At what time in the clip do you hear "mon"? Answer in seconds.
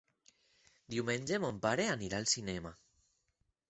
1.45-1.61